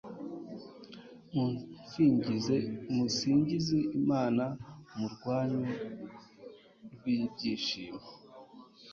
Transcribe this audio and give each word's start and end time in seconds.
musingize 2.95 3.77
imana 3.99 4.45
mu 4.97 5.07
rwamu 5.13 5.63
rw'ibyishimo 6.93 8.03